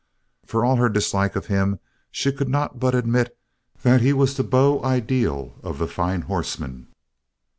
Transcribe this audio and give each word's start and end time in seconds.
For 0.47 0.65
all 0.65 0.77
her 0.77 0.89
dislike 0.89 1.35
of 1.35 1.45
him 1.45 1.77
she 2.09 2.31
could 2.31 2.49
not 2.49 2.79
but 2.79 2.95
admit 2.95 3.37
that 3.83 4.01
he 4.01 4.13
was 4.13 4.35
the 4.35 4.43
beau 4.43 4.83
ideal 4.83 5.53
of 5.61 5.77
the 5.77 5.85
fine 5.85 6.21
horseman. 6.23 6.87